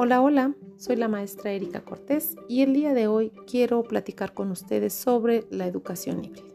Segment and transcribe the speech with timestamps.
[0.00, 4.52] Hola, hola, soy la maestra Erika Cortés y el día de hoy quiero platicar con
[4.52, 6.46] ustedes sobre la educación híbrida.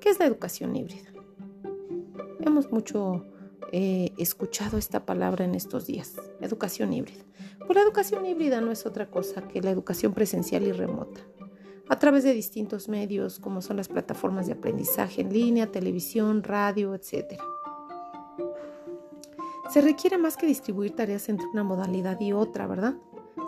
[0.00, 1.08] ¿Qué es la educación híbrida?
[2.40, 3.24] Hemos mucho
[3.70, 7.22] eh, escuchado esta palabra en estos días, educación híbrida.
[7.60, 11.20] Pues la educación híbrida no es otra cosa que la educación presencial y remota,
[11.88, 16.92] a través de distintos medios como son las plataformas de aprendizaje en línea, televisión, radio,
[16.92, 17.40] etc.
[19.68, 22.94] Se requiere más que distribuir tareas entre una modalidad y otra, ¿verdad?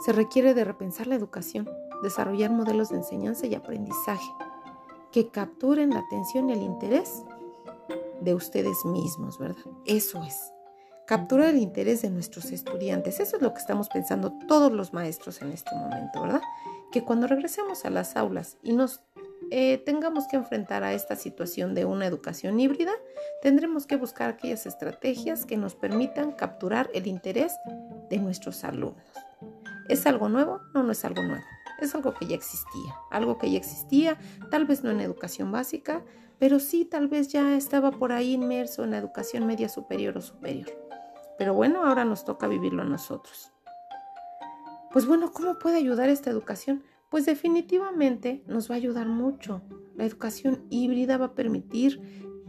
[0.04, 1.68] Se requiere de repensar la educación,
[2.02, 4.30] desarrollar modelos de enseñanza y aprendizaje
[5.12, 7.24] que capturen la atención y el interés
[8.20, 9.64] de ustedes mismos, ¿verdad?
[9.84, 10.52] Eso es.
[11.06, 13.20] Capturar el interés de nuestros estudiantes.
[13.20, 16.42] Eso es lo que estamos pensando todos los maestros en este momento, ¿verdad?
[16.92, 19.00] Que cuando regresemos a las aulas y nos
[19.50, 22.92] eh, tengamos que enfrentar a esta situación de una educación híbrida,
[23.42, 27.54] tendremos que buscar aquellas estrategias que nos permitan capturar el interés
[28.10, 29.02] de nuestros alumnos.
[29.88, 30.60] ¿Es algo nuevo?
[30.74, 31.44] No, no es algo nuevo.
[31.80, 34.18] Es algo que ya existía, algo que ya existía,
[34.50, 36.04] tal vez no en educación básica,
[36.38, 40.20] pero sí tal vez ya estaba por ahí inmerso en la educación media superior o
[40.20, 40.68] superior.
[41.38, 43.52] Pero bueno, ahora nos toca vivirlo a nosotros.
[44.92, 46.82] Pues bueno, ¿cómo puede ayudar esta educación?
[47.10, 49.62] Pues definitivamente nos va a ayudar mucho.
[49.96, 52.00] La educación híbrida va a permitir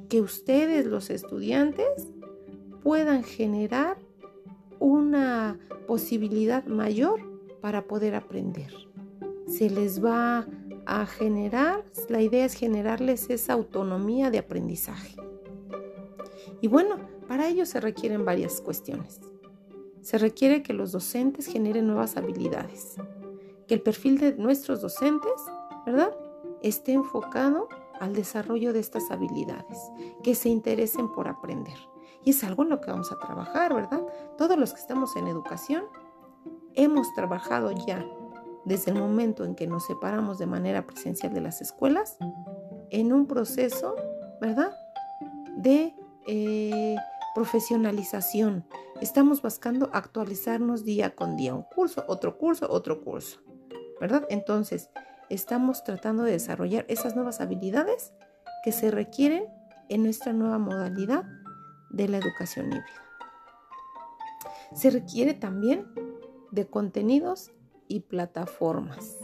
[0.10, 2.08] que ustedes, los estudiantes,
[2.84, 3.98] puedan generar
[4.80, 7.22] una posibilidad mayor
[7.62, 8.74] para poder aprender.
[9.48, 10.48] Se les va
[10.86, 15.16] a generar, la idea es generarles esa autonomía de aprendizaje.
[16.62, 19.22] Y bueno, para ello se requieren varias cuestiones.
[20.02, 22.96] Se requiere que los docentes generen nuevas habilidades,
[23.70, 25.32] que el perfil de nuestros docentes,
[25.86, 26.12] ¿verdad?
[26.64, 29.78] Esté enfocado al desarrollo de estas habilidades,
[30.24, 31.78] que se interesen por aprender.
[32.26, 34.02] Y es algo en lo que vamos a trabajar, ¿verdad?
[34.38, 35.84] Todos los que estamos en educación
[36.74, 38.04] hemos trabajado ya
[38.66, 42.18] desde el momento en que nos separamos de manera presencial de las escuelas
[42.90, 43.96] en un proceso,
[44.42, 44.76] ¿verdad?
[45.58, 45.96] De
[46.28, 46.96] eh,
[47.36, 48.66] profesionalización.
[49.00, 53.42] Estamos buscando actualizarnos día con día, un curso, otro curso, otro curso.
[54.30, 54.90] Entonces,
[55.30, 58.14] estamos tratando de desarrollar esas nuevas habilidades
[58.64, 59.46] que se requieren
[59.90, 61.26] en nuestra nueva modalidad
[61.90, 63.04] de la educación híbrida.
[64.74, 65.88] Se requiere también
[66.52, 67.52] de contenidos
[67.88, 69.18] y plataformas.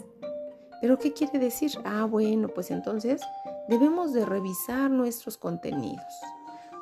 [0.81, 1.71] ¿Pero qué quiere decir?
[1.85, 3.21] Ah, bueno, pues entonces
[3.69, 6.03] debemos de revisar nuestros contenidos.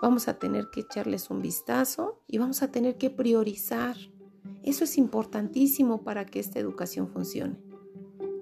[0.01, 3.95] Vamos a tener que echarles un vistazo y vamos a tener que priorizar.
[4.63, 7.72] Eso es importantísimo para que esta educación funcione.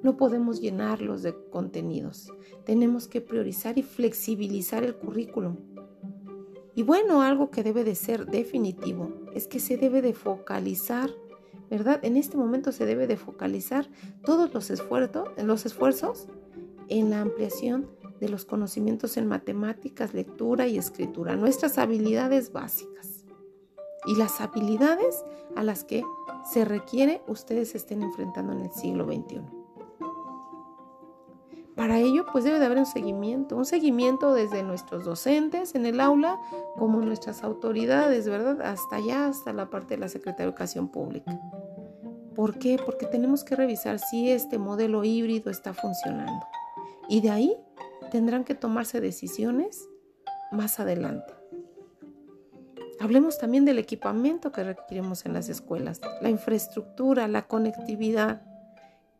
[0.04, 2.32] No podemos llenarlos de contenidos.
[2.66, 5.58] Tenemos que priorizar y flexibilizar el currículum.
[6.74, 11.10] Y bueno, algo que debe de ser definitivo es que se debe de focalizar,
[11.70, 12.00] ¿verdad?
[12.04, 13.90] En este momento se debe de focalizar
[14.24, 16.28] todos los esfuerzos, los esfuerzos
[16.88, 23.26] en la ampliación de los conocimientos en matemáticas, lectura y escritura, nuestras habilidades básicas
[24.06, 25.24] y las habilidades
[25.56, 26.04] a las que
[26.52, 29.61] se requiere ustedes estén enfrentando en el siglo XXI.
[31.76, 36.00] Para ello, pues debe de haber un seguimiento, un seguimiento desde nuestros docentes en el
[36.00, 36.40] aula
[36.78, 38.62] como nuestras autoridades, ¿verdad?
[38.62, 41.40] Hasta allá, hasta la parte de la Secretaría de Educación Pública.
[42.36, 42.78] ¿Por qué?
[42.84, 46.46] Porque tenemos que revisar si este modelo híbrido está funcionando.
[47.08, 47.58] Y de ahí
[48.12, 49.88] tendrán que tomarse decisiones
[50.52, 51.34] más adelante.
[53.00, 58.44] Hablemos también del equipamiento que requerimos en las escuelas, la infraestructura, la conectividad,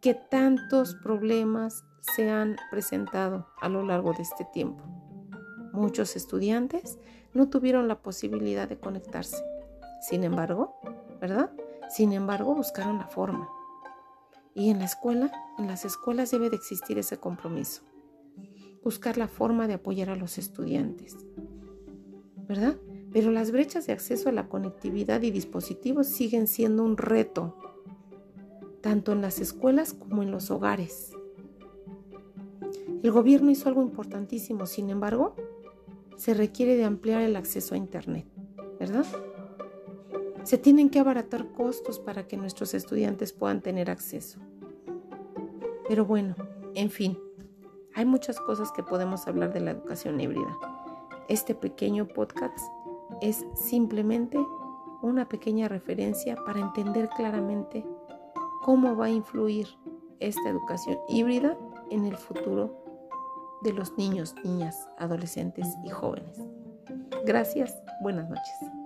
[0.02, 4.84] que tantos problemas se han presentado a lo largo de este tiempo.
[5.72, 7.00] Muchos estudiantes
[7.34, 9.44] no tuvieron la posibilidad de conectarse.
[10.02, 10.76] Sin embargo,
[11.22, 11.52] ¿verdad?
[11.90, 13.48] Sin embargo, buscaron la forma.
[14.54, 17.84] Y en la escuela, en las escuelas debe de existir ese compromiso.
[18.84, 21.16] Buscar la forma de apoyar a los estudiantes.
[22.48, 22.76] ¿Verdad?
[23.14, 27.58] Pero las brechas de acceso a la conectividad y dispositivos siguen siendo un reto,
[28.82, 31.14] tanto en las escuelas como en los hogares.
[33.04, 35.36] El gobierno hizo algo importantísimo, sin embargo,
[36.16, 38.28] se requiere de ampliar el acceso a Internet,
[38.80, 39.06] ¿verdad?
[40.44, 44.40] Se tienen que abaratar costos para que nuestros estudiantes puedan tener acceso.
[45.88, 46.36] Pero bueno,
[46.76, 47.18] en fin,
[47.94, 50.58] hay muchas cosas que podemos hablar de la educación híbrida.
[51.28, 52.60] Este pequeño podcast
[53.22, 54.40] es simplemente
[55.02, 57.86] una pequeña referencia para entender claramente
[58.62, 59.68] cómo va a influir
[60.20, 61.58] esta educación híbrida
[61.90, 62.81] en el futuro
[63.62, 66.38] de los niños, niñas, adolescentes y jóvenes.
[67.26, 68.81] Gracias, buenas noches.